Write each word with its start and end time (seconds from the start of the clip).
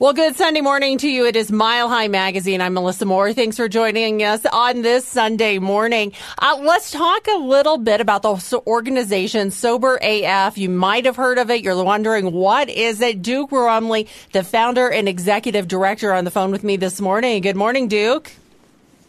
Well, 0.00 0.14
good 0.14 0.34
Sunday 0.34 0.62
morning 0.62 0.96
to 0.96 1.10
you. 1.10 1.26
It 1.26 1.36
is 1.36 1.52
Mile 1.52 1.90
High 1.90 2.08
Magazine. 2.08 2.62
I'm 2.62 2.72
Melissa 2.72 3.04
Moore. 3.04 3.34
Thanks 3.34 3.58
for 3.58 3.68
joining 3.68 4.22
us 4.22 4.46
on 4.46 4.80
this 4.80 5.06
Sunday 5.06 5.58
morning. 5.58 6.14
Uh, 6.38 6.58
let's 6.62 6.90
talk 6.90 7.26
a 7.26 7.36
little 7.36 7.76
bit 7.76 8.00
about 8.00 8.22
the 8.22 8.62
organization 8.66 9.50
Sober 9.50 9.98
AF. 10.00 10.56
You 10.56 10.70
might 10.70 11.04
have 11.04 11.16
heard 11.16 11.36
of 11.36 11.50
it. 11.50 11.62
You're 11.62 11.84
wondering 11.84 12.32
what 12.32 12.70
is 12.70 13.02
it? 13.02 13.20
Duke 13.20 13.50
Rumley, 13.50 14.08
the 14.32 14.42
founder 14.42 14.88
and 14.88 15.06
executive 15.06 15.68
director, 15.68 16.14
on 16.14 16.24
the 16.24 16.30
phone 16.30 16.50
with 16.50 16.64
me 16.64 16.78
this 16.78 16.98
morning. 16.98 17.42
Good 17.42 17.56
morning, 17.56 17.86
Duke. 17.86 18.32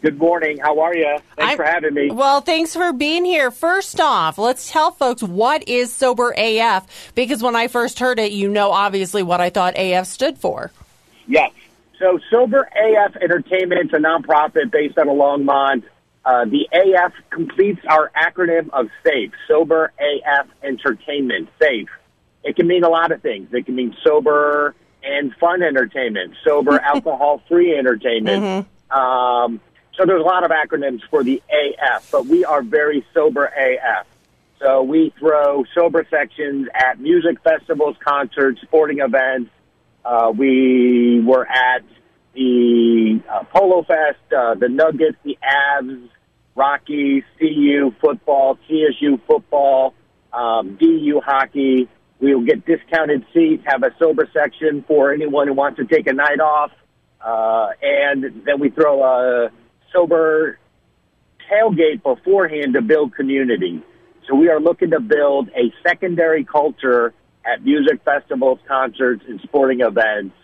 Good 0.02 0.18
morning. 0.18 0.58
How 0.58 0.78
are 0.82 0.94
you? 0.94 1.20
Thanks 1.38 1.52
I'm, 1.52 1.56
for 1.56 1.64
having 1.64 1.94
me. 1.94 2.12
Well, 2.12 2.42
thanks 2.42 2.74
for 2.74 2.92
being 2.92 3.24
here. 3.24 3.50
First 3.50 4.02
off, 4.02 4.38
let's 4.38 4.70
tell 4.70 4.92
folks 4.92 5.24
what 5.24 5.70
is 5.70 5.94
Sober 5.94 6.34
AF 6.38 7.14
because 7.16 7.42
when 7.42 7.56
I 7.56 7.70
first 7.70 8.00
heard 8.00 8.20
it, 8.20 8.34
you 8.34 8.50
know 8.50 8.72
obviously 8.72 9.24
what 9.24 9.40
I 9.40 9.52
thought 9.52 9.78
AF 9.78 10.06
stood 10.06 10.38
for. 10.38 10.70
Yes. 11.32 11.52
So 11.98 12.20
Sober 12.30 12.68
AF 12.76 13.16
Entertainment 13.16 13.86
is 13.86 13.94
a 13.94 13.98
nonprofit 13.98 14.70
based 14.70 14.98
out 14.98 15.08
of 15.08 15.16
Longmont. 15.16 15.84
Uh, 16.26 16.46
the 16.46 16.68
AF 16.74 17.14
completes 17.30 17.80
our 17.88 18.12
acronym 18.16 18.70
of 18.72 18.90
SAFE, 19.04 19.32
Sober 19.48 19.94
AF 19.98 20.48
Entertainment, 20.62 21.48
SAFE. 21.60 21.90
It 22.44 22.56
can 22.58 22.68
mean 22.68 22.84
a 22.84 22.90
lot 22.90 23.12
of 23.12 23.22
things. 23.22 23.54
It 23.54 23.66
can 23.66 23.76
mean 23.76 23.96
sober 24.04 24.76
and 25.04 25.34
fun 25.36 25.64
entertainment, 25.64 26.36
sober 26.44 26.80
alcohol 26.84 27.42
free 27.48 27.78
entertainment. 27.78 28.44
Mm-hmm. 28.44 29.00
Um, 29.00 29.62
so 29.96 30.06
there's 30.06 30.22
a 30.22 30.26
lot 30.26 30.44
of 30.44 30.52
acronyms 30.52 31.02
for 31.10 31.24
the 31.24 31.42
AF, 31.50 32.12
but 32.12 32.26
we 32.26 32.44
are 32.44 32.62
very 32.62 33.06
sober 33.14 33.46
AF. 33.46 34.06
So 34.60 34.84
we 34.84 35.14
throw 35.18 35.64
sober 35.74 36.06
sections 36.10 36.68
at 36.74 37.00
music 37.00 37.42
festivals, 37.42 37.96
concerts, 38.04 38.62
sporting 38.62 39.00
events. 39.00 39.50
Uh, 40.04 40.32
we 40.36 41.22
were 41.26 41.46
at 41.48 41.84
the 42.34 43.22
uh, 43.30 43.44
Polo 43.54 43.84
Fest, 43.84 44.20
uh, 44.36 44.56
the 44.56 44.70
Nuggets, 44.70 45.18
the 45.24 45.38
Avs, 45.44 46.10
Rockies, 46.56 47.24
CU 47.40 47.94
football, 48.02 48.58
CSU 48.70 49.20
football, 49.28 49.94
um, 50.34 50.78
DU 50.80 51.22
hockey. 51.24 51.88
We 52.20 52.36
will 52.36 52.46
get 52.46 52.66
discounted 52.66 53.26
seats, 53.34 53.64
have 53.66 53.84
a 53.84 53.96
sober 53.98 54.30
section 54.34 54.84
for 54.88 55.14
anyone 55.14 55.48
who 55.48 55.54
wants 55.54 55.78
to 55.78 55.86
take 55.86 56.08
a 56.08 56.14
night 56.14 56.40
off, 56.40 56.72
uh, 57.20 57.70
and 57.82 58.44
then 58.46 58.60
we 58.60 58.70
throw 58.70 59.04
a 59.04 59.50
sober 59.92 60.60
tailgate 61.52 62.04
beforehand 62.04 62.74
to 62.74 62.82
build 62.82 63.16
community. 63.16 63.82
So 64.28 64.36
we 64.36 64.50
are 64.50 64.60
looking 64.60 64.92
to 64.92 65.00
build 65.00 65.50
a 65.50 65.74
secondary 65.86 66.46
culture 66.46 67.14
at 67.46 67.64
music 67.64 68.02
festivals, 68.04 68.60
concerts, 68.68 69.24
and 69.28 69.40
sporting 69.42 69.82
events 69.82 70.36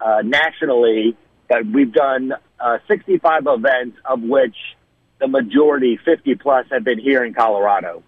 uh, 0.00 0.22
nationally. 0.24 1.16
That 1.48 1.66
we've 1.66 1.92
done 1.92 2.32
uh, 2.58 2.78
65 2.88 3.42
events, 3.46 3.98
of 4.06 4.22
which 4.22 4.56
the 5.20 5.28
majority, 5.28 5.98
50 6.02 6.36
plus, 6.36 6.66
have 6.70 6.82
been 6.82 6.98
here 6.98 7.24
in 7.24 7.34
Colorado. 7.34 8.02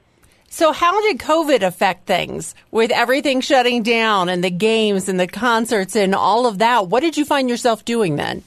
So, 0.48 0.72
how 0.72 1.00
did 1.02 1.18
COVID 1.18 1.62
affect 1.62 2.06
things 2.06 2.54
with 2.70 2.90
everything 2.90 3.40
shutting 3.40 3.82
down 3.82 4.28
and 4.28 4.42
the 4.42 4.50
games 4.50 5.08
and 5.08 5.18
the 5.18 5.26
concerts 5.26 5.96
and 5.96 6.14
all 6.14 6.46
of 6.46 6.58
that? 6.58 6.86
What 6.88 7.00
did 7.00 7.16
you 7.16 7.24
find 7.24 7.48
yourself 7.48 7.84
doing 7.84 8.16
then? 8.16 8.44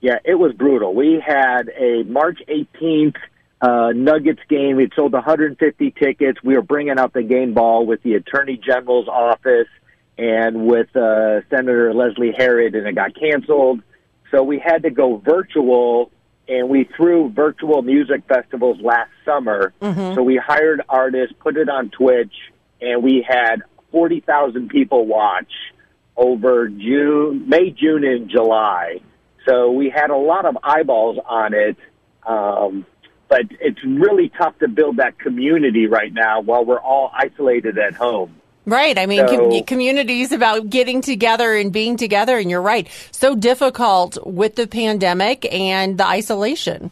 Yeah, 0.00 0.18
it 0.24 0.34
was 0.34 0.52
brutal. 0.52 0.94
We 0.94 1.22
had 1.24 1.70
a 1.78 2.02
March 2.04 2.40
18th 2.48 3.16
uh, 3.60 3.92
Nuggets 3.94 4.42
game. 4.48 4.76
We 4.76 4.90
sold 4.94 5.12
150 5.12 5.90
tickets. 5.92 6.42
We 6.42 6.54
were 6.54 6.62
bringing 6.62 6.98
out 6.98 7.12
the 7.12 7.22
game 7.22 7.54
ball 7.54 7.86
with 7.86 8.02
the 8.02 8.14
Attorney 8.14 8.56
General's 8.56 9.08
office 9.08 9.68
and 10.16 10.66
with 10.66 10.94
uh, 10.96 11.40
Senator 11.50 11.92
Leslie 11.92 12.32
Herod, 12.36 12.74
and 12.74 12.86
it 12.86 12.94
got 12.94 13.14
canceled. 13.18 13.82
So 14.30 14.42
we 14.42 14.58
had 14.58 14.82
to 14.82 14.90
go 14.90 15.16
virtual, 15.16 16.10
and 16.48 16.68
we 16.68 16.84
threw 16.96 17.30
virtual 17.30 17.82
music 17.82 18.22
festivals 18.28 18.80
last 18.80 19.10
summer. 19.24 19.72
Mm-hmm. 19.80 20.14
So 20.14 20.22
we 20.22 20.36
hired 20.36 20.82
artists, 20.88 21.34
put 21.40 21.56
it 21.56 21.68
on 21.68 21.90
Twitch, 21.90 22.32
and 22.80 23.02
we 23.02 23.24
had 23.26 23.62
40,000 23.90 24.68
people 24.68 25.06
watch 25.06 25.52
over 26.16 26.68
June, 26.68 27.48
May, 27.48 27.70
June, 27.70 28.04
and 28.04 28.28
July. 28.28 29.00
So 29.46 29.72
we 29.72 29.90
had 29.90 30.10
a 30.10 30.16
lot 30.16 30.46
of 30.46 30.56
eyeballs 30.62 31.18
on 31.26 31.54
it. 31.54 31.76
Um, 32.26 32.86
but 33.28 33.42
it's 33.60 33.82
really 33.84 34.30
tough 34.30 34.58
to 34.58 34.68
build 34.68 34.98
that 34.98 35.18
community 35.18 35.86
right 35.86 36.12
now 36.12 36.40
while 36.40 36.64
we're 36.64 36.80
all 36.80 37.10
isolated 37.14 37.78
at 37.78 37.94
home. 37.94 38.34
Right. 38.66 38.98
I 38.98 39.06
mean, 39.06 39.26
so, 39.28 39.50
com- 39.50 39.64
community 39.64 40.22
is 40.22 40.32
about 40.32 40.70
getting 40.70 41.02
together 41.02 41.54
and 41.54 41.72
being 41.72 41.96
together. 41.96 42.38
And 42.38 42.50
you're 42.50 42.62
right. 42.62 42.88
So 43.10 43.34
difficult 43.34 44.18
with 44.26 44.56
the 44.56 44.66
pandemic 44.66 45.52
and 45.52 45.98
the 45.98 46.06
isolation. 46.06 46.90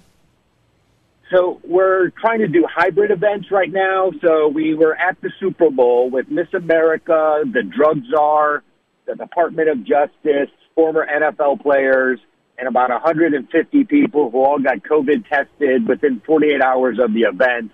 So 1.31 1.61
we're 1.65 2.11
trying 2.11 2.41
to 2.41 2.49
do 2.49 2.67
hybrid 2.71 3.11
events 3.11 3.51
right 3.51 3.73
now. 3.73 4.13
So 4.21 4.49
we 4.49 4.75
were 4.75 4.95
at 4.95 5.19
the 5.23 5.31
Super 5.41 5.71
Bowl 5.71 6.11
with 6.11 6.31
Miss 6.31 6.53
America, 6.53 7.43
the 7.51 7.63
drug 7.63 8.03
czar, 8.11 8.63
the 9.07 9.15
Department 9.15 9.71
of 9.71 9.79
Justice, 9.79 10.51
former 10.75 11.07
NFL 11.07 11.63
players, 11.63 12.21
and 12.63 12.69
about 12.69 12.91
150 12.91 13.85
people 13.87 14.31
who 14.31 14.39
all 14.39 14.61
got 14.61 14.85
COVID 14.85 15.29
tested 15.29 15.89
within 15.89 16.21
48 16.25 16.63
hours 16.63 17.01
of 17.01 17.13
the 17.13 17.23
event. 17.23 17.73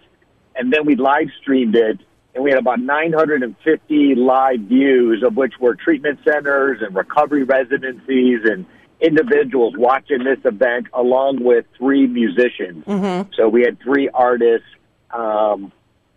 And 0.57 0.73
then 0.73 0.87
we 0.87 0.97
live 0.97 1.29
streamed 1.43 1.77
it, 1.77 2.01
and 2.35 2.43
we 2.43 2.49
had 2.49 2.59
about 2.59 2.81
950 2.81 4.15
live 4.15 4.61
views, 4.61 5.23
of 5.23 5.37
which 5.37 5.53
were 5.61 5.75
treatment 5.75 6.21
centers 6.25 6.81
and 6.81 6.97
recovery 6.97 7.43
residencies 7.43 8.41
and 8.45 8.65
individuals 8.99 9.75
watching 9.77 10.25
this 10.25 10.39
event, 10.47 10.87
along 10.95 11.45
with 11.45 11.67
three 11.77 12.07
musicians. 12.07 12.87
Mm-hmm. 12.87 13.31
So 13.37 13.47
we 13.47 13.65
had 13.65 13.79
three 13.81 14.09
artists. 14.09 14.69
Um, 15.11 15.71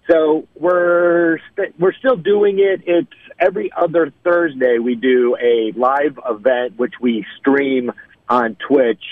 so 0.09 0.48
we're 0.56 1.36
we 1.36 1.42
st- 1.58 1.78
we're 1.78 1.94
still 1.94 2.16
doing 2.16 2.59
it. 2.59 2.84
It's 2.86 3.12
every 3.38 3.70
other 3.76 4.14
Thursday 4.24 4.78
we 4.80 4.96
do 4.96 5.36
a 5.42 5.74
live 5.78 6.18
event, 6.26 6.78
which 6.78 6.94
we 7.02 7.26
stream 7.38 7.92
on 8.31 8.56
Twitch, 8.56 9.03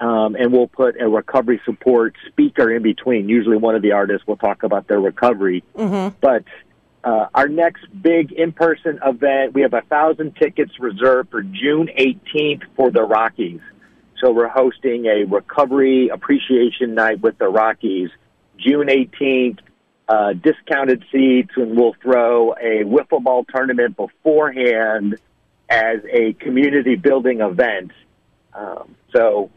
um, 0.00 0.34
and 0.34 0.50
we'll 0.50 0.66
put 0.66 0.98
a 0.98 1.06
recovery 1.06 1.60
support 1.64 2.16
speaker 2.28 2.74
in 2.74 2.82
between. 2.82 3.28
Usually, 3.28 3.58
one 3.58 3.76
of 3.76 3.82
the 3.82 3.92
artists 3.92 4.26
will 4.26 4.38
talk 4.38 4.62
about 4.62 4.88
their 4.88 4.98
recovery. 4.98 5.62
Mm-hmm. 5.76 6.16
But 6.20 6.44
uh, 7.04 7.26
our 7.34 7.48
next 7.48 7.84
big 8.00 8.32
in-person 8.32 9.00
event, 9.04 9.52
we 9.52 9.60
have 9.60 9.74
a 9.74 9.82
thousand 9.82 10.36
tickets 10.36 10.72
reserved 10.80 11.30
for 11.30 11.42
June 11.42 11.90
18th 11.98 12.62
for 12.74 12.90
the 12.90 13.02
Rockies. 13.02 13.60
So 14.20 14.32
we're 14.32 14.48
hosting 14.48 15.04
a 15.04 15.24
recovery 15.24 16.08
appreciation 16.08 16.94
night 16.94 17.20
with 17.20 17.36
the 17.38 17.48
Rockies, 17.48 18.10
June 18.58 18.88
18th. 18.88 19.58
Uh, 20.08 20.32
discounted 20.34 21.02
seats, 21.10 21.52
and 21.56 21.78
we'll 21.78 21.94
throw 22.02 22.52
a 22.54 22.84
wiffle 22.84 23.22
ball 23.22 23.44
tournament 23.44 23.96
beforehand 23.96 25.16
as 25.70 26.00
a 26.12 26.34
community 26.34 26.96
building 26.96 27.40
event. 27.40 27.92
Um, 28.54 28.96
so 29.14 29.50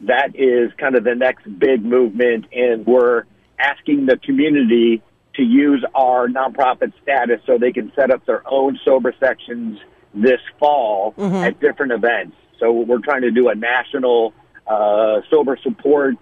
that 0.00 0.34
is 0.34 0.72
kind 0.78 0.96
of 0.96 1.04
the 1.04 1.14
next 1.14 1.44
big 1.58 1.84
movement, 1.84 2.46
and 2.52 2.86
we're 2.86 3.24
asking 3.58 4.06
the 4.06 4.16
community 4.16 5.02
to 5.34 5.42
use 5.42 5.84
our 5.94 6.28
nonprofit 6.28 6.92
status 7.02 7.40
so 7.46 7.58
they 7.58 7.72
can 7.72 7.92
set 7.96 8.10
up 8.10 8.24
their 8.26 8.42
own 8.50 8.78
sober 8.84 9.14
sections 9.18 9.78
this 10.14 10.40
fall 10.58 11.12
mm-hmm. 11.18 11.36
at 11.36 11.58
different 11.60 11.92
events. 11.92 12.36
So 12.60 12.72
we're 12.72 13.00
trying 13.00 13.22
to 13.22 13.30
do 13.30 13.48
a 13.48 13.54
national 13.54 14.32
uh, 14.66 15.20
sober 15.30 15.58
support 15.62 16.14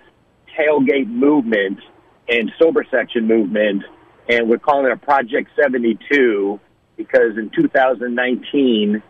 tailgate 0.59 1.09
movement 1.09 1.79
and 2.29 2.53
sober 2.59 2.87
section 2.91 3.27
movement, 3.27 3.83
and 4.29 4.49
we're 4.49 4.59
calling 4.59 4.87
it 4.87 4.93
a 4.93 4.97
Project 4.97 5.51
72 5.61 6.61
because 6.97 7.37
in 7.37 7.51
2019, 7.51 9.03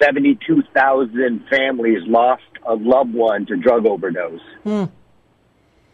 72,000 0.00 1.44
families 1.50 2.02
lost 2.06 2.42
a 2.66 2.74
loved 2.74 3.14
one 3.14 3.46
to 3.46 3.56
drug 3.56 3.86
overdose. 3.86 4.40
Hmm. 4.64 4.84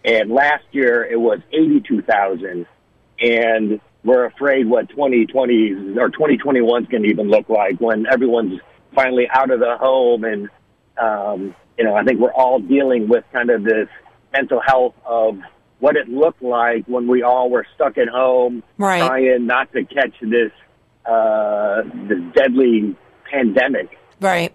And 0.05 0.31
last 0.31 0.65
year 0.73 1.05
it 1.05 1.21
was 1.21 1.41
82,000. 1.53 2.67
And 3.21 3.81
we're 4.05 4.27
afraid 4.27 4.69
what 4.69 4.89
2020 4.91 5.99
or 5.99 6.11
2021 6.11 6.83
is 6.83 6.89
going 6.89 7.03
to 7.03 7.09
even 7.09 7.29
look 7.29 7.49
like 7.49 7.81
when 7.81 8.07
everyone's 8.07 8.61
finally 8.95 9.27
out 9.31 9.51
of 9.51 9.59
the 9.61 9.77
home. 9.79 10.25
And, 10.25 10.49
um, 10.97 11.55
you 11.77 11.85
know, 11.85 11.95
I 11.95 12.05
think 12.05 12.21
we're 12.21 12.33
all 12.33 12.61
dealing 12.61 13.09
with 13.09 13.25
kind 13.33 13.51
of 13.51 13.65
this 13.65 13.89
mental 14.33 14.61
health 14.65 14.95
of 15.05 15.41
what 15.81 15.97
it 15.97 16.09
looked 16.09 16.43
like 16.43 16.87
when 16.87 17.09
we 17.09 17.23
all 17.23 17.51
were 17.51 17.67
stuck 17.75 17.99
at 17.99 18.09
home, 18.09 18.63
right. 18.79 19.05
trying 19.05 19.47
not 19.47 19.73
to 19.73 19.85
catch 19.85 20.15
this, 20.21 20.53
uh, 21.05 21.83
this 22.09 22.19
deadly 22.35 22.97
pandemic. 23.31 23.99
Right. 24.21 24.55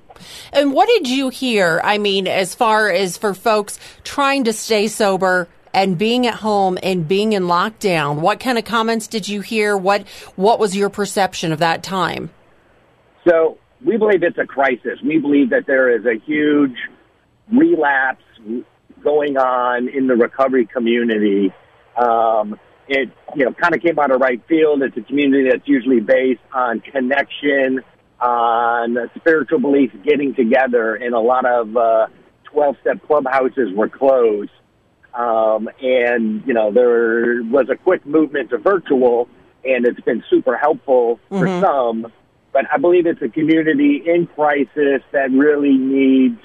And 0.53 0.73
what 0.73 0.87
did 0.87 1.07
you 1.07 1.29
hear? 1.29 1.81
I 1.83 1.97
mean, 1.97 2.27
as 2.27 2.55
far 2.55 2.89
as 2.89 3.17
for 3.17 3.33
folks 3.33 3.79
trying 4.03 4.45
to 4.45 4.53
stay 4.53 4.87
sober 4.87 5.47
and 5.73 5.97
being 5.97 6.27
at 6.27 6.35
home 6.35 6.77
and 6.81 7.07
being 7.07 7.33
in 7.33 7.43
lockdown, 7.43 8.19
what 8.19 8.39
kind 8.39 8.57
of 8.57 8.65
comments 8.65 9.07
did 9.07 9.27
you 9.27 9.41
hear? 9.41 9.77
What 9.77 10.07
what 10.35 10.59
was 10.59 10.75
your 10.75 10.89
perception 10.89 11.51
of 11.51 11.59
that 11.59 11.83
time? 11.83 12.31
So 13.27 13.57
we 13.85 13.97
believe 13.97 14.23
it's 14.23 14.37
a 14.37 14.45
crisis. 14.45 14.99
We 15.03 15.19
believe 15.19 15.51
that 15.51 15.67
there 15.67 15.95
is 15.95 16.05
a 16.05 16.19
huge 16.25 16.75
relapse 17.51 18.23
going 19.03 19.37
on 19.37 19.87
in 19.89 20.07
the 20.07 20.15
recovery 20.15 20.65
community. 20.65 21.53
Um, 21.95 22.59
it 22.87 23.09
you 23.35 23.45
know 23.45 23.53
kind 23.53 23.75
of 23.75 23.81
came 23.81 23.99
out 23.99 24.11
of 24.11 24.19
right 24.21 24.41
field. 24.47 24.81
It's 24.81 24.97
a 24.97 25.01
community 25.01 25.49
that's 25.49 25.67
usually 25.67 25.99
based 25.99 26.41
on 26.53 26.81
connection, 26.81 27.81
on 28.21 28.97
spiritual 29.17 29.59
beliefs, 29.59 29.95
getting 30.03 30.35
together, 30.35 30.95
and 30.95 31.13
a 31.13 31.19
lot 31.19 31.45
of 31.45 31.75
uh, 31.75 32.07
twelve-step 32.43 33.05
clubhouses 33.07 33.73
were 33.73 33.89
closed. 33.89 34.51
Um, 35.13 35.69
and 35.81 36.45
you 36.45 36.53
know 36.53 36.71
there 36.71 37.43
was 37.43 37.67
a 37.69 37.75
quick 37.75 38.05
movement 38.05 38.51
to 38.51 38.57
virtual, 38.57 39.27
and 39.65 39.85
it's 39.85 39.99
been 40.01 40.23
super 40.29 40.55
helpful 40.55 41.19
for 41.29 41.45
mm-hmm. 41.45 41.65
some. 41.65 42.11
But 42.53 42.65
I 42.71 42.77
believe 42.77 43.05
it's 43.05 43.21
a 43.21 43.29
community 43.29 44.03
in 44.05 44.27
crisis 44.27 45.01
that 45.11 45.31
really 45.31 45.77
needs 45.77 46.39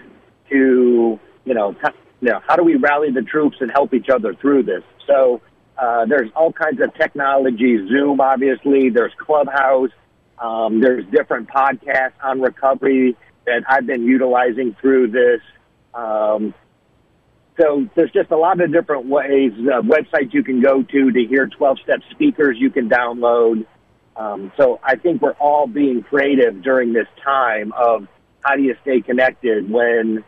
to, 0.51 1.19
you 1.45 1.55
know, 1.55 1.73
t- 1.73 1.99
you 2.21 2.31
know, 2.31 2.41
how 2.47 2.57
do 2.57 2.63
we 2.63 2.77
rally 2.77 3.11
the 3.11 3.23
troops 3.23 3.57
and 3.61 3.71
help 3.71 3.93
each 3.93 4.09
other 4.09 4.35
through 4.35 4.63
this? 4.63 4.83
So 5.07 5.41
uh, 5.77 6.07
there's 6.07 6.31
all 6.35 6.53
kinds 6.53 6.81
of 6.81 6.95
technology, 6.95 7.87
Zoom, 7.89 8.21
obviously. 8.21 8.89
There's 8.89 9.13
Clubhouse. 9.19 9.91
Um, 10.39 10.81
there's 10.81 11.05
different 11.07 11.49
podcasts 11.49 12.13
on 12.23 12.41
recovery 12.41 13.17
that 13.47 13.63
I've 13.69 13.87
been 13.87 14.05
utilizing 14.05 14.77
through 14.81 15.09
this. 15.09 15.41
Um, 15.95 16.55
so 17.59 17.89
there's 17.95 18.11
just 18.11 18.31
a 18.31 18.37
lot 18.37 18.61
of 18.61 18.71
different 18.73 19.07
ways, 19.07 19.53
uh, 19.53 19.81
websites 19.81 20.35
you 20.35 20.43
can 20.43 20.61
go 20.61 20.83
to 20.83 21.11
to 21.11 21.25
hear 21.25 21.47
12 21.47 21.79
step 21.83 22.01
speakers 22.11 22.57
you 22.59 22.71
can 22.71 22.89
download. 22.89 23.67
Um, 24.15 24.53
so 24.57 24.79
I 24.83 24.97
think 24.97 25.23
we're 25.23 25.33
all 25.33 25.67
being 25.67 26.03
creative 26.03 26.63
during 26.63 26.93
this 26.93 27.09
time 27.25 27.73
of 27.73 28.07
how 28.41 28.57
do 28.57 28.63
you 28.63 28.77
stay 28.83 29.01
connected 29.01 29.71
when 29.71 30.23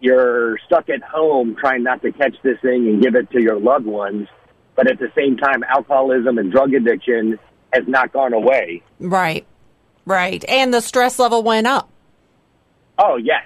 you're 0.00 0.58
stuck 0.66 0.88
at 0.90 1.02
home 1.02 1.56
trying 1.58 1.82
not 1.82 2.02
to 2.02 2.12
catch 2.12 2.36
this 2.42 2.60
thing 2.60 2.88
and 2.88 3.02
give 3.02 3.16
it 3.16 3.30
to 3.32 3.40
your 3.40 3.58
loved 3.58 3.86
ones 3.86 4.28
but 4.76 4.90
at 4.90 4.98
the 4.98 5.10
same 5.16 5.36
time, 5.36 5.62
alcoholism 5.62 6.38
and 6.38 6.50
drug 6.50 6.74
addiction 6.74 7.38
has 7.74 7.84
not 7.88 8.12
gone 8.12 8.32
away. 8.32 8.82
Right, 9.00 9.46
right. 10.06 10.44
And 10.48 10.72
the 10.72 10.80
stress 10.80 11.18
level 11.18 11.42
went 11.42 11.66
up. 11.66 11.90
Oh, 12.98 13.16
yes. 13.16 13.42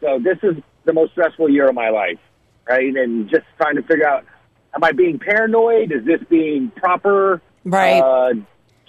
So 0.00 0.18
this 0.22 0.38
is 0.42 0.62
the 0.84 0.92
most 0.92 1.12
stressful 1.12 1.48
year 1.48 1.68
of 1.68 1.74
my 1.74 1.88
life, 1.88 2.18
right? 2.68 2.94
And 2.94 3.28
just 3.30 3.44
trying 3.56 3.76
to 3.76 3.82
figure 3.82 4.06
out, 4.06 4.24
am 4.74 4.84
I 4.84 4.92
being 4.92 5.18
paranoid? 5.18 5.92
Is 5.92 6.04
this 6.04 6.20
being 6.28 6.70
proper? 6.76 7.40
Right. 7.64 8.00
Uh, 8.00 8.34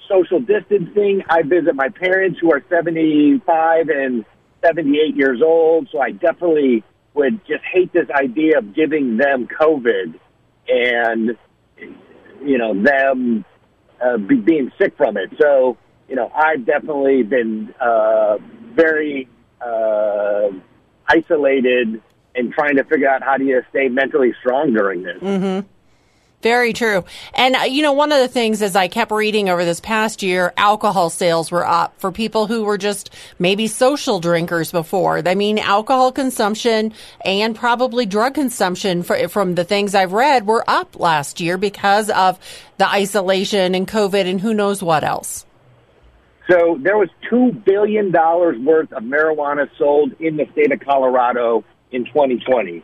social 0.09 0.39
distancing. 0.39 1.23
I 1.29 1.43
visit 1.43 1.75
my 1.75 1.89
parents 1.89 2.39
who 2.39 2.51
are 2.51 2.63
75 2.69 3.89
and 3.89 4.25
78 4.63 5.15
years 5.15 5.41
old, 5.41 5.87
so 5.91 5.99
I 5.99 6.11
definitely 6.11 6.83
would 7.13 7.45
just 7.45 7.63
hate 7.63 7.93
this 7.93 8.09
idea 8.09 8.57
of 8.57 8.75
giving 8.75 9.17
them 9.17 9.47
COVID. 9.47 10.19
And 10.67 11.37
you 12.43 12.57
know, 12.57 12.73
them 12.73 13.45
uh, 14.03 14.17
be, 14.17 14.37
being 14.37 14.71
sick 14.77 14.95
from 14.97 15.17
it. 15.17 15.31
So, 15.41 15.77
you 16.07 16.15
know, 16.15 16.31
I've 16.35 16.65
definitely 16.65 17.23
been 17.23 17.73
uh, 17.79 18.37
very 18.73 19.27
uh, 19.61 20.49
isolated 21.07 22.01
and 22.35 22.51
trying 22.53 22.75
to 22.75 22.83
figure 22.83 23.09
out 23.09 23.23
how 23.23 23.37
do 23.37 23.45
you 23.45 23.63
stay 23.69 23.87
mentally 23.87 24.33
strong 24.39 24.73
during 24.73 25.03
this. 25.03 25.21
Mm-hmm. 25.21 25.67
Very 26.45 26.73
true. 26.73 27.03
And, 27.33 27.55
uh, 27.55 27.61
you 27.61 27.81
know, 27.81 27.93
one 27.93 28.11
of 28.11 28.19
the 28.19 28.27
things 28.27 28.61
as 28.61 28.75
I 28.75 28.87
kept 28.87 29.09
reading 29.09 29.49
over 29.49 29.65
this 29.65 29.79
past 29.79 30.21
year, 30.21 30.53
alcohol 30.57 31.09
sales 31.09 31.49
were 31.49 31.65
up 31.65 31.99
for 31.99 32.11
people 32.11 32.45
who 32.45 32.65
were 32.65 32.77
just 32.77 33.09
maybe 33.39 33.65
social 33.65 34.19
drinkers 34.19 34.71
before. 34.71 35.27
I 35.27 35.33
mean, 35.33 35.57
alcohol 35.57 36.11
consumption 36.11 36.93
and 37.25 37.55
probably 37.55 38.05
drug 38.05 38.35
consumption 38.35 39.01
for, 39.01 39.27
from 39.27 39.55
the 39.55 39.63
things 39.63 39.95
I've 39.95 40.13
read 40.13 40.45
were 40.45 40.63
up 40.67 40.99
last 40.99 41.41
year 41.41 41.57
because 41.57 42.11
of 42.11 42.37
the 42.77 42.87
isolation 42.87 43.73
and 43.73 43.87
COVID 43.87 44.29
and 44.29 44.39
who 44.39 44.53
knows 44.53 44.83
what 44.83 45.03
else. 45.03 45.47
So 46.47 46.77
there 46.79 46.95
was 46.95 47.09
$2 47.31 47.65
billion 47.65 48.11
worth 48.11 48.93
of 48.93 49.01
marijuana 49.01 49.67
sold 49.79 50.13
in 50.19 50.37
the 50.37 50.45
state 50.51 50.71
of 50.71 50.79
Colorado 50.79 51.63
in 51.89 52.05
2020. 52.05 52.83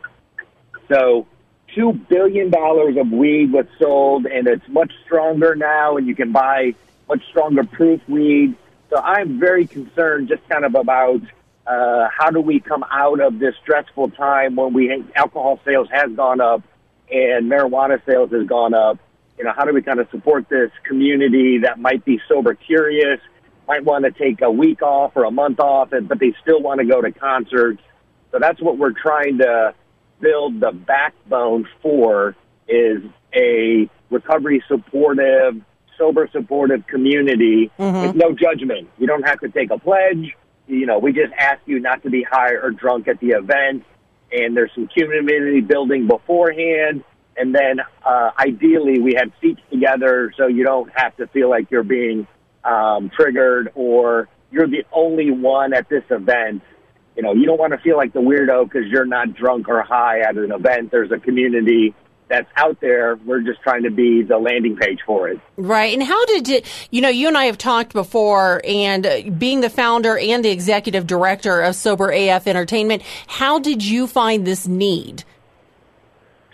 So 0.92 1.28
two 1.74 1.92
billion 1.92 2.50
dollars 2.50 2.96
of 2.96 3.10
weed 3.10 3.52
was 3.52 3.66
sold, 3.78 4.26
and 4.26 4.46
it's 4.46 4.66
much 4.68 4.92
stronger 5.04 5.54
now, 5.54 5.96
and 5.96 6.06
you 6.06 6.14
can 6.14 6.32
buy 6.32 6.74
much 7.08 7.22
stronger 7.28 7.64
proof 7.64 8.00
weed. 8.08 8.56
So 8.90 8.96
I'm 8.98 9.38
very 9.38 9.66
concerned, 9.66 10.28
just 10.28 10.46
kind 10.48 10.64
of 10.64 10.74
about 10.74 11.22
uh, 11.66 12.08
how 12.16 12.30
do 12.30 12.40
we 12.40 12.60
come 12.60 12.84
out 12.90 13.20
of 13.20 13.38
this 13.38 13.54
stressful 13.62 14.10
time 14.10 14.56
when 14.56 14.72
we 14.72 15.04
alcohol 15.14 15.60
sales 15.64 15.88
has 15.90 16.10
gone 16.12 16.40
up 16.40 16.62
and 17.10 17.50
marijuana 17.50 18.04
sales 18.04 18.30
has 18.32 18.46
gone 18.46 18.74
up. 18.74 18.98
You 19.38 19.44
know, 19.44 19.52
how 19.56 19.64
do 19.64 19.72
we 19.72 19.82
kind 19.82 20.00
of 20.00 20.08
support 20.10 20.48
this 20.48 20.70
community 20.84 21.58
that 21.58 21.78
might 21.78 22.04
be 22.04 22.20
sober 22.28 22.54
curious, 22.54 23.20
might 23.66 23.84
want 23.84 24.04
to 24.04 24.10
take 24.10 24.42
a 24.42 24.50
week 24.50 24.82
off 24.82 25.12
or 25.14 25.24
a 25.24 25.30
month 25.30 25.60
off, 25.60 25.92
and, 25.92 26.08
but 26.08 26.18
they 26.18 26.34
still 26.42 26.60
want 26.60 26.80
to 26.80 26.86
go 26.86 27.00
to 27.00 27.12
concerts. 27.12 27.82
So 28.30 28.38
that's 28.38 28.60
what 28.60 28.78
we're 28.78 28.92
trying 28.92 29.38
to 29.38 29.74
build 30.22 30.60
the 30.60 30.72
backbone 30.72 31.68
for 31.82 32.34
is 32.68 33.02
a 33.34 33.90
recovery 34.10 34.62
supportive, 34.68 35.60
sober 35.98 36.28
supportive 36.32 36.86
community 36.86 37.70
mm-hmm. 37.78 38.06
with 38.06 38.16
no 38.16 38.32
judgment. 38.32 38.88
You 38.98 39.06
don't 39.06 39.26
have 39.26 39.40
to 39.40 39.48
take 39.48 39.70
a 39.70 39.78
pledge. 39.78 40.34
You 40.66 40.86
know, 40.86 40.98
we 40.98 41.12
just 41.12 41.32
ask 41.38 41.60
you 41.66 41.80
not 41.80 42.02
to 42.04 42.10
be 42.10 42.22
high 42.22 42.52
or 42.52 42.70
drunk 42.70 43.08
at 43.08 43.20
the 43.20 43.30
event. 43.30 43.84
And 44.30 44.56
there's 44.56 44.70
some 44.74 44.88
community 44.88 45.60
building 45.60 46.06
beforehand. 46.06 47.04
And 47.36 47.54
then 47.54 47.80
uh, 48.04 48.30
ideally, 48.38 49.00
we 49.00 49.14
have 49.14 49.30
seats 49.40 49.60
together 49.70 50.32
so 50.36 50.46
you 50.46 50.64
don't 50.64 50.90
have 50.94 51.16
to 51.16 51.26
feel 51.28 51.50
like 51.50 51.70
you're 51.70 51.82
being 51.82 52.26
um, 52.64 53.10
triggered 53.14 53.72
or 53.74 54.28
you're 54.50 54.68
the 54.68 54.84
only 54.92 55.30
one 55.30 55.74
at 55.74 55.88
this 55.88 56.04
event 56.10 56.62
you 57.16 57.22
know, 57.22 57.32
you 57.32 57.44
don't 57.44 57.58
want 57.58 57.72
to 57.72 57.78
feel 57.78 57.96
like 57.96 58.12
the 58.12 58.20
weirdo 58.20 58.64
because 58.64 58.88
you're 58.88 59.04
not 59.04 59.34
drunk 59.34 59.68
or 59.68 59.82
high 59.82 60.20
at 60.20 60.36
an 60.36 60.52
event. 60.52 60.90
There's 60.90 61.10
a 61.10 61.18
community 61.18 61.94
that's 62.28 62.48
out 62.56 62.80
there. 62.80 63.16
We're 63.16 63.42
just 63.42 63.60
trying 63.60 63.82
to 63.82 63.90
be 63.90 64.22
the 64.22 64.38
landing 64.38 64.76
page 64.76 65.00
for 65.04 65.28
it. 65.28 65.38
Right. 65.58 65.92
And 65.92 66.02
how 66.02 66.24
did 66.24 66.48
it, 66.48 66.88
you 66.90 67.02
know, 67.02 67.10
you 67.10 67.28
and 67.28 67.36
I 67.36 67.44
have 67.44 67.58
talked 67.58 67.92
before, 67.92 68.62
and 68.64 69.04
uh, 69.04 69.22
being 69.36 69.60
the 69.60 69.68
founder 69.68 70.16
and 70.16 70.42
the 70.42 70.50
executive 70.50 71.06
director 71.06 71.60
of 71.60 71.76
Sober 71.76 72.10
AF 72.10 72.46
Entertainment, 72.46 73.02
how 73.26 73.58
did 73.58 73.84
you 73.84 74.06
find 74.06 74.46
this 74.46 74.66
need? 74.66 75.24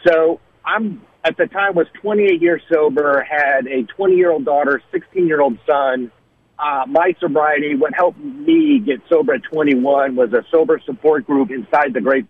So 0.05 0.41
I'm 0.65 1.03
at 1.25 1.37
the 1.37 1.47
time 1.47 1.75
was 1.75 1.87
28 2.01 2.43
years 2.43 2.63
sober, 2.73 3.23
had 3.23 3.67
a 3.69 3.85
20 3.85 4.17
year 4.17 4.31
old 4.31 4.45
daughter, 4.45 4.83
16 4.91 5.27
year 5.29 5.41
old 5.41 5.59
son 5.65 6.11
uh, 6.59 6.85
my 6.89 7.15
sobriety, 7.21 7.77
what 7.77 7.95
helped 7.95 8.19
me 8.19 8.81
get 8.81 9.01
sober 9.09 9.35
at 9.35 9.43
21 9.45 10.17
was 10.17 10.33
a 10.33 10.45
sober 10.51 10.81
support 10.85 11.27
group 11.27 11.51
inside 11.51 11.95
the 11.95 12.01
Great. 12.01 12.27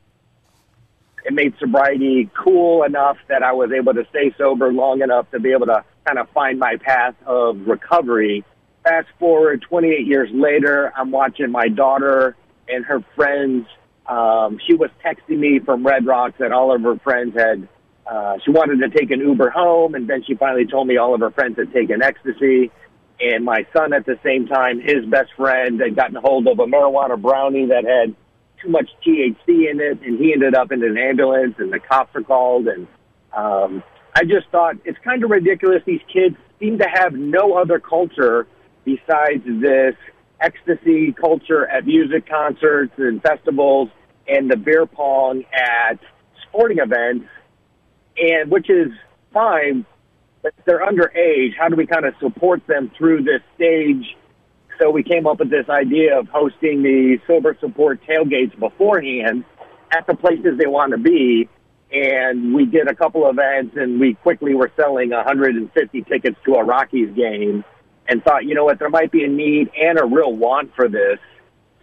It 1.24 1.32
made 1.32 1.54
sobriety 1.58 2.30
cool 2.36 2.84
enough 2.84 3.16
that 3.28 3.42
I 3.42 3.52
was 3.52 3.70
able 3.72 3.94
to 3.94 4.04
stay 4.10 4.34
sober 4.36 4.72
long 4.72 5.02
enough 5.02 5.30
to 5.30 5.40
be 5.40 5.52
able 5.52 5.66
to 5.66 5.84
kind 6.06 6.18
of 6.18 6.28
find 6.30 6.58
my 6.58 6.76
path 6.76 7.14
of 7.26 7.66
recovery. 7.66 8.44
Fast 8.84 9.08
forward 9.18 9.62
28 9.62 10.06
years 10.06 10.28
later, 10.32 10.92
I'm 10.96 11.10
watching 11.10 11.50
my 11.50 11.68
daughter 11.68 12.36
and 12.68 12.84
her 12.84 13.00
friends. 13.16 13.66
Um, 14.06 14.58
she 14.66 14.74
was 14.74 14.90
texting 15.04 15.38
me 15.38 15.58
from 15.58 15.86
Red 15.86 16.06
Rocks 16.06 16.34
that 16.38 16.52
all 16.52 16.74
of 16.74 16.82
her 16.82 16.98
friends 16.98 17.34
had. 17.34 17.66
Uh, 18.06 18.38
she 18.42 18.50
wanted 18.50 18.80
to 18.80 18.88
take 18.98 19.10
an 19.10 19.20
Uber 19.20 19.50
home, 19.50 19.94
and 19.94 20.08
then 20.08 20.24
she 20.24 20.34
finally 20.34 20.64
told 20.66 20.86
me 20.86 20.96
all 20.96 21.14
of 21.14 21.20
her 21.20 21.30
friends 21.30 21.58
had 21.58 21.72
taken 21.74 22.02
ecstasy 22.02 22.70
and 23.20 23.44
my 23.44 23.66
son 23.72 23.92
at 23.92 24.06
the 24.06 24.18
same 24.24 24.46
time, 24.46 24.80
his 24.80 25.04
best 25.06 25.30
friend 25.36 25.80
had 25.80 25.96
gotten 25.96 26.16
hold 26.16 26.46
of 26.46 26.58
a 26.58 26.66
marijuana 26.66 27.20
brownie 27.20 27.66
that 27.66 27.84
had 27.84 28.14
too 28.62 28.68
much 28.68 28.88
THC 29.06 29.70
in 29.70 29.80
it, 29.80 30.00
and 30.02 30.18
he 30.18 30.32
ended 30.32 30.54
up 30.54 30.72
in 30.72 30.82
an 30.82 30.96
ambulance, 30.96 31.54
and 31.58 31.72
the 31.72 31.80
cops 31.80 32.14
are 32.14 32.22
called. 32.22 32.68
And 32.68 32.86
um, 33.36 33.82
I 34.14 34.22
just 34.22 34.48
thought 34.50 34.76
it's 34.84 34.98
kind 35.04 35.24
of 35.24 35.30
ridiculous. 35.30 35.82
These 35.84 36.00
kids 36.12 36.36
seem 36.60 36.78
to 36.78 36.86
have 36.92 37.12
no 37.12 37.54
other 37.54 37.80
culture 37.80 38.46
besides 38.84 39.42
this 39.44 39.94
ecstasy 40.40 41.12
culture 41.12 41.66
at 41.66 41.86
music 41.86 42.28
concerts 42.28 42.92
and 42.98 43.20
festivals, 43.22 43.90
and 44.28 44.50
the 44.50 44.56
beer 44.56 44.86
pong 44.86 45.44
at 45.52 45.98
sporting 46.42 46.78
events, 46.78 47.26
and 48.16 48.50
which 48.50 48.70
is 48.70 48.92
fine 49.32 49.84
they're 50.64 50.84
underage. 50.84 51.56
How 51.58 51.68
do 51.68 51.76
we 51.76 51.86
kind 51.86 52.04
of 52.04 52.14
support 52.20 52.66
them 52.66 52.90
through 52.96 53.22
this 53.22 53.42
stage? 53.56 54.16
So 54.80 54.90
we 54.90 55.02
came 55.02 55.26
up 55.26 55.40
with 55.40 55.50
this 55.50 55.68
idea 55.68 56.18
of 56.18 56.28
hosting 56.28 56.82
the 56.82 57.18
sober 57.26 57.56
support 57.60 58.00
tailgates 58.06 58.58
beforehand 58.58 59.44
at 59.90 60.06
the 60.06 60.14
places 60.14 60.58
they 60.58 60.66
want 60.66 60.92
to 60.92 60.98
be. 60.98 61.48
And 61.90 62.54
we 62.54 62.66
did 62.66 62.86
a 62.86 62.94
couple 62.94 63.26
of 63.26 63.36
events 63.38 63.76
and 63.76 63.98
we 63.98 64.14
quickly 64.14 64.54
were 64.54 64.70
selling 64.76 65.10
150 65.10 66.02
tickets 66.02 66.36
to 66.44 66.54
a 66.54 66.64
Rockies 66.64 67.14
game 67.16 67.64
and 68.06 68.22
thought, 68.22 68.44
you 68.44 68.54
know 68.54 68.64
what, 68.64 68.78
there 68.78 68.90
might 68.90 69.10
be 69.10 69.24
a 69.24 69.28
need 69.28 69.70
and 69.76 69.98
a 69.98 70.04
real 70.04 70.32
want 70.32 70.74
for 70.74 70.88
this. 70.88 71.18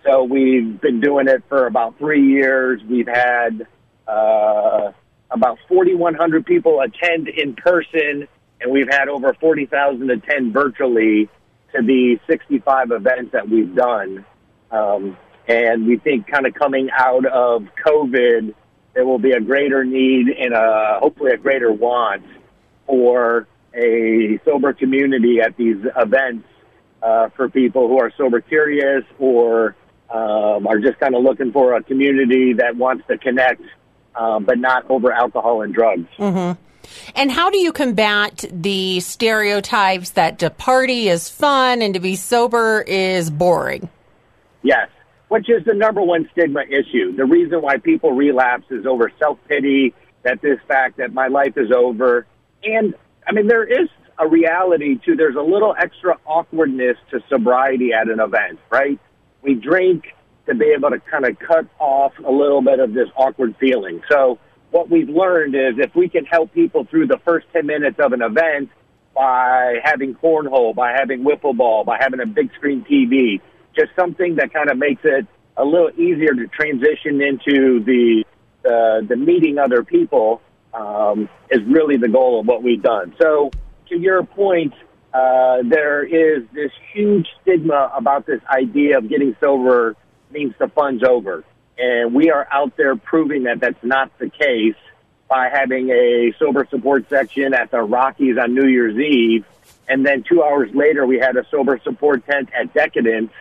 So 0.06 0.24
we've 0.24 0.80
been 0.80 1.02
doing 1.02 1.28
it 1.28 1.44
for 1.50 1.66
about 1.66 1.98
three 1.98 2.26
years. 2.26 2.82
We've 2.88 3.08
had 3.08 3.68
uh, 4.08 4.92
about 5.32 5.58
4,100 5.68 6.46
people 6.46 6.82
attend 6.82 7.28
in 7.28 7.56
person, 7.56 8.28
and 8.66 8.74
we've 8.74 8.90
had 8.90 9.08
over 9.08 9.34
40,000 9.36 10.10
attend 10.10 10.52
virtually 10.52 11.30
to 11.76 11.84
the 11.84 12.20
65 12.28 12.92
events 12.92 13.32
that 13.34 13.48
we've 13.48 13.76
done. 13.76 14.26
Um, 14.72 15.18
and 15.48 15.86
we 15.86 15.98
think 15.98 16.26
kind 16.26 16.48
of 16.48 16.56
coming 16.56 16.90
out 16.92 17.28
of 17.28 17.68
COVID, 17.86 18.56
there 18.96 19.06
will 19.06 19.20
be 19.20 19.34
a 19.34 19.40
greater 19.40 19.86
need 19.86 20.30
and 20.30 20.54
a, 20.56 20.98
hopefully 21.00 21.32
a 21.34 21.38
greater 21.38 21.72
want 21.72 22.24
for 22.88 23.48
a 23.76 24.40
sober 24.44 24.74
community 24.74 25.42
at 25.42 25.56
these 25.58 25.78
events 25.96 26.48
uh, 27.04 27.30
for 27.36 27.50
people 27.50 27.88
who 27.88 28.00
are 28.00 28.12
sober 28.18 28.42
curious 28.42 29.04
or 29.20 29.76
um, 30.10 30.66
are 30.66 30.80
just 30.80 31.00
kind 31.00 31.14
of 31.14 31.22
looking 31.22 31.52
for 31.52 31.76
a 31.76 31.84
community 31.84 32.54
that 32.54 32.76
wants 32.76 33.06
to 33.10 33.18
connect, 33.20 33.62
um, 34.16 34.44
but 34.44 34.58
not 34.58 34.90
over 34.90 35.12
alcohol 35.12 35.62
and 35.62 35.72
drugs. 35.72 36.08
Mm-hmm. 36.18 36.60
And 37.16 37.32
how 37.32 37.50
do 37.50 37.58
you 37.58 37.72
combat 37.72 38.46
the 38.52 39.00
stereotypes 39.00 40.12
that 40.12 40.40
to 40.40 40.50
party 40.50 41.08
is 41.08 41.30
fun 41.30 41.82
and 41.82 41.94
to 41.94 42.00
be 42.00 42.16
sober 42.16 42.82
is 42.82 43.30
boring? 43.30 43.90
Yes, 44.64 44.90
which 45.28 45.50
is 45.50 45.64
the 45.66 45.74
number 45.74 46.02
one 46.02 46.30
stigma 46.32 46.64
issue. 46.64 47.16
The 47.16 47.26
reason 47.26 47.62
why 47.62 47.78
people 47.78 48.12
relapse 48.12 48.66
is 48.72 48.86
over 48.86 49.12
self 49.20 49.38
pity, 49.48 49.94
that 50.24 50.42
this 50.42 50.60
fact 50.68 50.98
that 50.98 51.14
my 51.14 51.28
life 51.28 51.58
is 51.58 51.72
over. 51.72 52.26
And 52.64 52.96
I 53.28 53.32
mean, 53.32 53.48
there 53.48 53.64
is 53.64 53.90
a 54.18 54.28
reality 54.28 54.98
to 55.06 55.16
there's 55.16 55.36
a 55.36 55.42
little 55.42 55.76
extra 55.78 56.18
awkwardness 56.26 56.98
to 57.12 57.20
sobriety 57.30 57.92
at 57.94 58.10
an 58.10 58.20
event, 58.20 58.60
right? 58.70 59.00
We 59.42 59.56
drink 59.56 60.06
to 60.48 60.56
be 60.56 60.74
able 60.76 60.90
to 60.92 61.00
kind 61.00 61.26
of 61.26 61.38
cut 61.40 61.66
off 61.80 62.14
a 62.26 62.32
little 62.32 62.62
bit 62.62 62.80
of 62.80 62.94
this 62.94 63.10
awkward 63.16 63.56
feeling. 63.60 64.02
So 64.10 64.40
what 64.76 64.90
we've 64.90 65.08
learned 65.08 65.56
is 65.56 65.76
if 65.78 65.96
we 65.96 66.10
can 66.10 66.26
help 66.26 66.54
people 66.54 66.84
through 66.84 67.08
the 67.08 67.18
first 67.24 67.48
10 67.54 67.66
minutes 67.66 67.96
of 67.98 68.12
an 68.12 68.22
event 68.22 68.70
by 69.16 69.76
having 69.82 70.14
cornhole, 70.16 70.76
by 70.76 70.92
having 70.92 71.24
wiffle 71.24 71.56
ball, 71.56 71.86
by 71.86 71.98
having 71.98 72.20
a 72.20 72.26
big 72.26 72.54
screen 72.56 72.84
TV, 72.84 73.40
just 73.74 73.92
something 73.98 74.36
that 74.36 74.52
kind 74.52 74.70
of 74.70 74.78
makes 74.78 75.02
it 75.06 75.26
a 75.56 75.64
little 75.64 75.92
easier 75.92 76.34
to 76.34 76.48
transition 76.48 77.22
into 77.22 77.82
the 77.86 78.26
uh, 78.66 79.00
the 79.08 79.16
meeting 79.16 79.60
other 79.60 79.82
people 79.82 80.42
um, 80.74 81.30
is 81.50 81.62
really 81.68 81.96
the 81.96 82.10
goal 82.10 82.42
of 82.42 82.46
what 82.46 82.62
we've 82.62 82.84
done. 82.84 83.16
So, 83.22 83.52
to 83.90 83.98
your 83.98 84.24
point, 84.24 84.74
uh, 85.14 85.60
there 85.64 86.04
is 86.04 86.44
this 86.54 86.72
huge 86.94 87.28
stigma 87.42 87.92
about 87.96 88.26
this 88.26 88.42
idea 88.50 88.98
of 88.98 89.08
getting 89.08 89.38
sober 89.40 89.96
means 90.32 90.54
the 90.60 90.68
fun's 90.68 91.04
over, 91.08 91.46
and 91.78 92.14
we 92.14 92.32
are 92.32 92.48
out 92.52 92.78
there 92.78 92.96
proving 92.96 93.44
that 93.44 93.60
that's 93.60 93.84
not 93.84 94.18
the 94.20 94.30
case 94.30 94.76
by 95.28 95.50
having 95.50 95.90
a 95.90 96.34
sober 96.38 96.68
support 96.70 97.10
section 97.10 97.54
at 97.54 97.72
the 97.72 97.82
Rockies 97.82 98.38
on 98.38 98.54
New 98.54 98.68
Year's 98.68 98.98
Eve, 98.98 99.46
and 99.88 100.06
then 100.06 100.24
two 100.24 100.44
hours 100.44 100.70
later 100.74 101.06
we 101.06 101.20
had 101.20 101.36
a 101.36 101.46
sober 101.50 101.80
support 101.84 102.26
tent 102.26 102.50
at 102.54 102.74
Decadence 102.74 103.32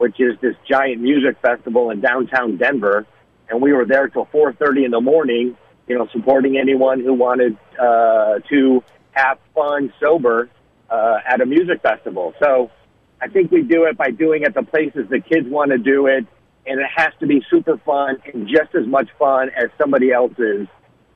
which 0.00 0.18
is 0.18 0.34
this 0.40 0.56
giant 0.66 0.98
music 0.98 1.36
festival 1.42 1.90
in 1.90 2.00
downtown 2.00 2.56
Denver. 2.56 3.04
And 3.50 3.60
we 3.60 3.74
were 3.74 3.84
there 3.84 4.08
till 4.08 4.24
4:30 4.24 4.86
in 4.86 4.90
the 4.92 5.00
morning, 5.00 5.58
you 5.86 5.98
know, 5.98 6.06
supporting 6.06 6.56
anyone 6.56 7.00
who 7.00 7.12
wanted 7.12 7.58
uh, 7.78 8.38
to 8.48 8.82
have 9.10 9.38
fun 9.54 9.92
sober 10.00 10.48
uh, 10.88 11.18
at 11.28 11.42
a 11.42 11.46
music 11.46 11.82
festival. 11.82 12.32
So 12.40 12.70
I 13.20 13.28
think 13.28 13.50
we 13.50 13.60
do 13.60 13.84
it 13.84 13.98
by 13.98 14.10
doing 14.10 14.44
it 14.44 14.54
the 14.54 14.62
places 14.62 15.06
the 15.10 15.20
kids 15.20 15.46
want 15.46 15.70
to 15.70 15.76
do 15.76 16.06
it, 16.06 16.26
and 16.66 16.80
it 16.80 16.86
has 16.94 17.12
to 17.20 17.26
be 17.26 17.42
super 17.50 17.78
fun 17.78 18.18
and 18.32 18.46
just 18.46 18.74
as 18.74 18.86
much 18.86 19.08
fun 19.18 19.50
as 19.56 19.70
somebody 19.78 20.12
else's. 20.12 20.66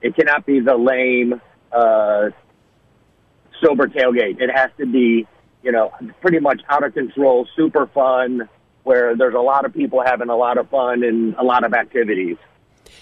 It 0.00 0.16
cannot 0.16 0.44
be 0.44 0.60
the 0.60 0.76
lame 0.76 1.40
uh, 1.72 2.30
sober 3.62 3.86
tailgate. 3.88 4.40
It 4.40 4.50
has 4.54 4.70
to 4.78 4.86
be, 4.86 5.26
you 5.62 5.72
know, 5.72 5.92
pretty 6.20 6.40
much 6.40 6.60
out 6.68 6.84
of 6.84 6.94
control, 6.94 7.46
super 7.56 7.86
fun, 7.86 8.48
where 8.82 9.16
there's 9.16 9.34
a 9.34 9.40
lot 9.40 9.64
of 9.64 9.72
people 9.72 10.02
having 10.04 10.28
a 10.28 10.36
lot 10.36 10.58
of 10.58 10.68
fun 10.68 11.02
and 11.02 11.34
a 11.36 11.42
lot 11.42 11.64
of 11.64 11.72
activities. 11.72 12.36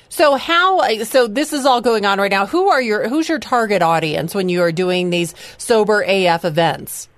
So 0.09 0.37
how 0.37 1.03
so 1.05 1.27
this 1.27 1.53
is 1.53 1.65
all 1.65 1.81
going 1.81 2.05
on 2.05 2.19
right 2.19 2.31
now. 2.31 2.47
Who 2.47 2.69
are 2.69 2.83
your 2.83 3.09
who's 3.09 3.29
your 3.29 3.39
target 3.39 3.83
audience 3.83 4.35
when 4.35 4.49
you 4.49 4.63
are 4.63 4.73
doing 4.73 5.11
these 5.11 5.35
sober 5.59 6.03
AF 6.07 6.45
events? 6.45 7.09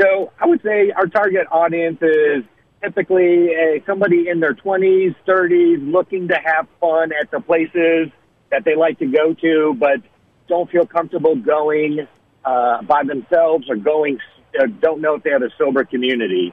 So 0.00 0.32
I 0.40 0.46
would 0.46 0.62
say 0.62 0.90
our 0.90 1.06
target 1.06 1.46
audience 1.50 1.98
is 2.02 2.44
typically 2.82 3.48
a, 3.48 3.82
somebody 3.86 4.28
in 4.28 4.40
their 4.40 4.54
20s, 4.54 5.14
30s 5.26 5.92
looking 5.92 6.28
to 6.28 6.34
have 6.34 6.66
fun 6.80 7.10
at 7.18 7.30
the 7.30 7.40
places 7.40 8.08
that 8.50 8.64
they 8.64 8.74
like 8.74 8.98
to 8.98 9.06
go 9.06 9.34
to 9.34 9.76
but 9.78 10.00
don't 10.48 10.70
feel 10.70 10.86
comfortable 10.86 11.36
going 11.36 12.06
uh, 12.44 12.82
by 12.82 13.02
themselves 13.04 13.68
or 13.70 13.76
going 13.76 14.18
uh, 14.58 14.66
don't 14.80 15.00
know 15.00 15.14
if 15.14 15.22
they 15.22 15.30
have 15.30 15.42
a 15.42 15.50
sober 15.56 15.84
community. 15.84 16.52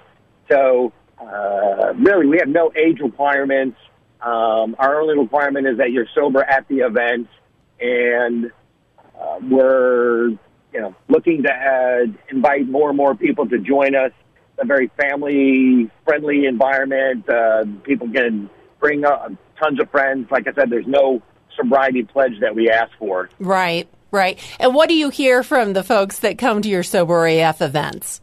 So 0.49 0.93
uh, 1.19 1.93
really, 1.95 2.27
we 2.27 2.37
have 2.37 2.47
no 2.47 2.71
age 2.75 2.99
requirements. 2.99 3.77
Um, 4.21 4.75
our 4.79 5.01
only 5.01 5.17
requirement 5.17 5.67
is 5.67 5.77
that 5.77 5.91
you're 5.91 6.07
sober 6.13 6.43
at 6.43 6.67
the 6.67 6.79
event, 6.79 7.27
and 7.79 8.51
uh, 9.19 9.39
we're 9.41 10.29
you 10.29 10.81
know 10.81 10.95
looking 11.07 11.43
to 11.43 11.51
uh, 11.51 12.11
invite 12.29 12.67
more 12.67 12.89
and 12.89 12.97
more 12.97 13.15
people 13.15 13.47
to 13.49 13.59
join 13.59 13.95
us. 13.95 14.11
A 14.61 14.65
very 14.65 14.91
family 14.99 15.89
friendly 16.05 16.45
environment. 16.45 17.27
Uh, 17.29 17.65
people 17.83 18.09
can 18.09 18.49
bring 18.79 19.05
uh, 19.05 19.29
tons 19.61 19.79
of 19.79 19.89
friends. 19.91 20.29
Like 20.31 20.47
I 20.47 20.53
said, 20.53 20.69
there's 20.69 20.87
no 20.87 21.21
sobriety 21.55 22.03
pledge 22.03 22.39
that 22.41 22.55
we 22.55 22.69
ask 22.69 22.91
for. 22.97 23.29
Right, 23.39 23.87
right. 24.11 24.39
And 24.59 24.73
what 24.73 24.89
do 24.89 24.95
you 24.95 25.09
hear 25.09 25.43
from 25.43 25.73
the 25.73 25.83
folks 25.83 26.19
that 26.19 26.37
come 26.37 26.61
to 26.61 26.69
your 26.69 26.83
sober 26.83 27.27
AF 27.27 27.61
events? 27.61 28.21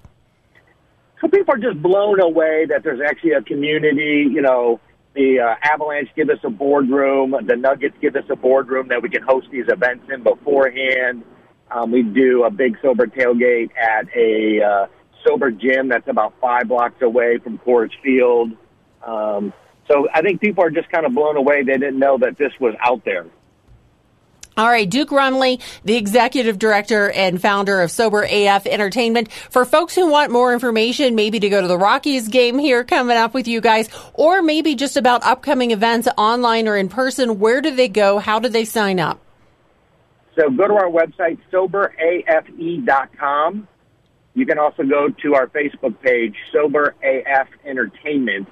So 1.20 1.28
people 1.28 1.54
are 1.54 1.58
just 1.58 1.80
blown 1.82 2.20
away 2.20 2.66
that 2.68 2.82
there's 2.82 3.00
actually 3.00 3.32
a 3.32 3.42
community. 3.42 4.26
You 4.30 4.42
know, 4.42 4.80
the 5.14 5.40
uh, 5.40 5.54
Avalanche 5.62 6.10
give 6.14 6.28
us 6.28 6.38
a 6.44 6.50
boardroom. 6.50 7.34
The 7.46 7.56
Nuggets 7.56 7.96
give 8.00 8.16
us 8.16 8.24
a 8.30 8.36
boardroom 8.36 8.88
that 8.88 9.02
we 9.02 9.08
can 9.08 9.22
host 9.22 9.48
these 9.50 9.64
events 9.68 10.04
in 10.12 10.22
beforehand. 10.22 11.24
Um, 11.70 11.90
we 11.90 12.02
do 12.02 12.44
a 12.44 12.50
big 12.50 12.76
sober 12.80 13.06
tailgate 13.06 13.70
at 13.76 14.06
a 14.14 14.62
uh, 14.62 14.86
sober 15.26 15.50
gym 15.50 15.88
that's 15.88 16.08
about 16.08 16.34
five 16.40 16.68
blocks 16.68 17.00
away 17.02 17.38
from 17.38 17.58
Coors 17.58 17.90
Field. 18.02 18.52
Um, 19.04 19.52
so 19.88 20.08
I 20.12 20.20
think 20.20 20.40
people 20.40 20.64
are 20.64 20.70
just 20.70 20.90
kind 20.90 21.06
of 21.06 21.14
blown 21.14 21.36
away. 21.36 21.62
They 21.62 21.74
didn't 21.74 21.98
know 21.98 22.18
that 22.18 22.38
this 22.38 22.52
was 22.60 22.74
out 22.80 23.04
there. 23.04 23.26
All 24.58 24.68
right, 24.68 24.88
Duke 24.88 25.10
Rumley, 25.10 25.60
the 25.84 25.96
executive 25.96 26.58
director 26.58 27.10
and 27.10 27.38
founder 27.38 27.82
of 27.82 27.90
Sober 27.90 28.22
AF 28.22 28.66
Entertainment. 28.66 29.30
For 29.30 29.66
folks 29.66 29.94
who 29.94 30.10
want 30.10 30.32
more 30.32 30.54
information, 30.54 31.14
maybe 31.14 31.38
to 31.40 31.50
go 31.50 31.60
to 31.60 31.68
the 31.68 31.76
Rockies 31.76 32.28
game 32.28 32.58
here 32.58 32.82
coming 32.82 33.18
up 33.18 33.34
with 33.34 33.48
you 33.48 33.60
guys, 33.60 33.90
or 34.14 34.40
maybe 34.40 34.74
just 34.74 34.96
about 34.96 35.22
upcoming 35.24 35.72
events 35.72 36.08
online 36.16 36.68
or 36.68 36.76
in 36.78 36.88
person, 36.88 37.38
where 37.38 37.60
do 37.60 37.76
they 37.76 37.88
go? 37.88 38.18
How 38.18 38.38
do 38.38 38.48
they 38.48 38.64
sign 38.64 38.98
up? 38.98 39.20
So 40.36 40.48
go 40.48 40.68
to 40.68 40.74
our 40.74 40.88
website, 40.88 41.36
soberafe.com. 41.52 43.68
You 44.36 44.46
can 44.46 44.58
also 44.58 44.84
go 44.84 45.08
to 45.08 45.34
our 45.34 45.48
Facebook 45.48 46.00
page, 46.02 46.36
Sober 46.52 46.94
AF 47.02 47.48
Entertainment. 47.64 48.48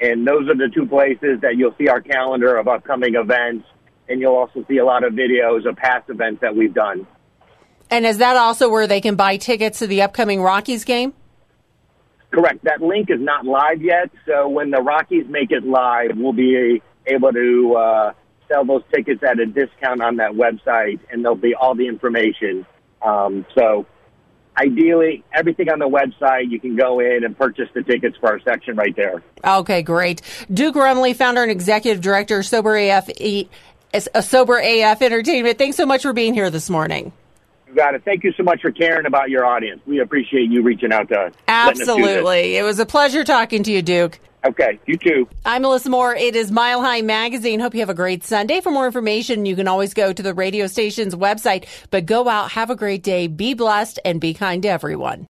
And 0.00 0.26
those 0.26 0.48
are 0.48 0.56
the 0.56 0.68
two 0.74 0.84
places 0.84 1.40
that 1.42 1.56
you'll 1.56 1.74
see 1.78 1.86
our 1.86 2.00
calendar 2.00 2.56
of 2.56 2.66
upcoming 2.66 3.14
events 3.14 3.64
and 4.08 4.20
you'll 4.20 4.34
also 4.34 4.64
see 4.68 4.78
a 4.78 4.84
lot 4.84 5.04
of 5.04 5.12
videos 5.12 5.64
of 5.64 5.76
past 5.76 6.10
events 6.10 6.40
that 6.40 6.54
we've 6.54 6.74
done. 6.74 7.06
And 7.88 8.04
is 8.04 8.18
that 8.18 8.36
also 8.36 8.68
where 8.68 8.86
they 8.86 9.00
can 9.00 9.14
buy 9.14 9.36
tickets 9.36 9.78
to 9.78 9.86
the 9.86 10.02
upcoming 10.02 10.42
Rockies 10.42 10.84
game? 10.84 11.14
Correct. 12.32 12.64
That 12.64 12.82
link 12.82 13.08
is 13.10 13.20
not 13.20 13.46
live 13.46 13.80
yet, 13.80 14.10
so 14.26 14.48
when 14.48 14.70
the 14.70 14.82
Rockies 14.82 15.26
make 15.28 15.52
it 15.52 15.64
live, 15.64 16.16
we'll 16.16 16.32
be 16.32 16.82
able 17.06 17.32
to 17.32 17.74
uh, 17.74 18.12
sell 18.48 18.64
those 18.64 18.82
tickets 18.92 19.22
at 19.22 19.38
a 19.38 19.46
discount 19.46 20.02
on 20.02 20.16
that 20.16 20.32
website, 20.32 20.98
and 21.10 21.24
there'll 21.24 21.36
be 21.36 21.54
all 21.54 21.74
the 21.74 21.86
information. 21.86 22.66
Um, 23.02 23.46
so, 23.54 23.86
ideally, 24.56 25.24
everything 25.32 25.68
on 25.70 25.78
the 25.78 25.88
website, 25.88 26.50
you 26.50 26.60
can 26.60 26.76
go 26.76 27.00
in 27.00 27.24
and 27.24 27.36
purchase 27.36 27.68
the 27.74 27.82
tickets 27.82 28.16
for 28.18 28.30
our 28.30 28.40
section 28.40 28.76
right 28.76 28.94
there. 28.96 29.22
Okay, 29.44 29.82
great. 29.82 30.22
Duke 30.52 30.74
Rumley, 30.74 31.14
founder 31.14 31.42
and 31.42 31.50
executive 31.50 32.02
director, 32.02 32.38
of 32.38 32.46
Sober 32.46 32.76
AF 32.76 33.08
a 33.20 33.48
uh, 33.94 34.20
Sober 34.20 34.58
AF 34.58 35.02
Entertainment. 35.02 35.58
Thanks 35.58 35.76
so 35.76 35.86
much 35.86 36.02
for 36.02 36.12
being 36.12 36.34
here 36.34 36.50
this 36.50 36.70
morning. 36.70 37.12
You 37.68 37.74
got 37.74 37.94
it. 37.94 38.04
Thank 38.04 38.24
you 38.24 38.32
so 38.36 38.42
much 38.42 38.60
for 38.60 38.70
caring 38.70 39.06
about 39.06 39.30
your 39.30 39.44
audience. 39.46 39.80
We 39.86 40.00
appreciate 40.00 40.50
you 40.50 40.62
reaching 40.62 40.92
out 40.92 41.08
to 41.08 41.18
us. 41.18 41.34
Absolutely. 41.48 42.56
It 42.56 42.62
was 42.62 42.78
a 42.78 42.86
pleasure 42.86 43.24
talking 43.24 43.62
to 43.62 43.72
you, 43.72 43.82
Duke. 43.82 44.18
Okay, 44.44 44.80
you 44.86 44.96
too. 44.96 45.28
I'm 45.44 45.62
Melissa 45.62 45.88
Moore. 45.88 46.16
It 46.16 46.34
is 46.34 46.50
Mile 46.50 46.82
High 46.82 47.02
Magazine. 47.02 47.60
Hope 47.60 47.74
you 47.74 47.80
have 47.80 47.88
a 47.88 47.94
great 47.94 48.24
Sunday. 48.24 48.60
For 48.60 48.72
more 48.72 48.86
information, 48.86 49.46
you 49.46 49.54
can 49.54 49.68
always 49.68 49.94
go 49.94 50.12
to 50.12 50.22
the 50.22 50.34
radio 50.34 50.66
station's 50.66 51.14
website. 51.14 51.66
But 51.90 52.06
go 52.06 52.28
out, 52.28 52.50
have 52.52 52.68
a 52.68 52.76
great 52.76 53.04
day, 53.04 53.28
be 53.28 53.54
blessed, 53.54 54.00
and 54.04 54.20
be 54.20 54.34
kind 54.34 54.62
to 54.64 54.68
everyone. 54.68 55.28